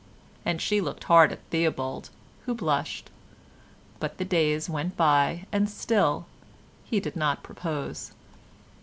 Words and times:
And 0.43 0.59
she 0.59 0.81
looked 0.81 1.03
hard 1.03 1.31
at 1.31 1.43
Theobald, 1.51 2.09
who 2.47 2.55
blushed; 2.55 3.11
but 3.99 4.17
the 4.17 4.25
days 4.25 4.67
went 4.67 4.97
by 4.97 5.45
and 5.51 5.69
still 5.69 6.25
he 6.83 6.99
did 6.99 7.15
not 7.15 7.43
propose. 7.43 8.11